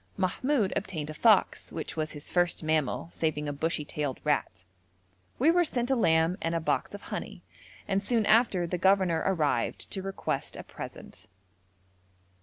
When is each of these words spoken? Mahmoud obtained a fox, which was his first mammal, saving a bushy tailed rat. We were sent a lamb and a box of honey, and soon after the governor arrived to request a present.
Mahmoud 0.17 0.73
obtained 0.75 1.11
a 1.11 1.13
fox, 1.13 1.71
which 1.71 1.95
was 1.95 2.13
his 2.13 2.31
first 2.31 2.63
mammal, 2.63 3.09
saving 3.11 3.47
a 3.47 3.53
bushy 3.53 3.85
tailed 3.85 4.19
rat. 4.23 4.63
We 5.37 5.51
were 5.51 5.63
sent 5.63 5.91
a 5.91 5.95
lamb 5.95 6.39
and 6.41 6.55
a 6.55 6.59
box 6.59 6.95
of 6.95 7.03
honey, 7.13 7.43
and 7.87 8.03
soon 8.03 8.25
after 8.25 8.65
the 8.65 8.79
governor 8.79 9.21
arrived 9.23 9.91
to 9.91 10.01
request 10.01 10.55
a 10.55 10.63
present. 10.63 11.27